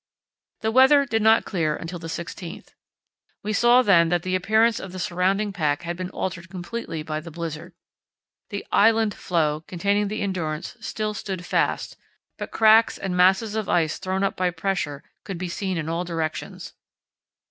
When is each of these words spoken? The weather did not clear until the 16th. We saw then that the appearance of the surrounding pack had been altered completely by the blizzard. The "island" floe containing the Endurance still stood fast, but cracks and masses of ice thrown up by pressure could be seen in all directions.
The 0.61 0.71
weather 0.71 1.05
did 1.05 1.21
not 1.21 1.45
clear 1.45 1.75
until 1.75 1.99
the 1.99 2.07
16th. 2.07 2.69
We 3.43 3.53
saw 3.53 3.83
then 3.83 4.09
that 4.09 4.23
the 4.23 4.33
appearance 4.33 4.79
of 4.79 4.93
the 4.93 4.97
surrounding 4.97 5.53
pack 5.53 5.83
had 5.83 5.95
been 5.95 6.09
altered 6.09 6.49
completely 6.49 7.03
by 7.03 7.19
the 7.19 7.29
blizzard. 7.29 7.73
The 8.49 8.65
"island" 8.71 9.13
floe 9.13 9.61
containing 9.67 10.07
the 10.07 10.23
Endurance 10.23 10.75
still 10.79 11.13
stood 11.13 11.45
fast, 11.45 11.97
but 12.39 12.49
cracks 12.49 12.97
and 12.97 13.15
masses 13.15 13.53
of 13.53 13.69
ice 13.69 13.99
thrown 13.99 14.23
up 14.23 14.35
by 14.35 14.49
pressure 14.49 15.03
could 15.23 15.37
be 15.37 15.49
seen 15.49 15.77
in 15.77 15.87
all 15.87 16.03
directions. 16.03 16.73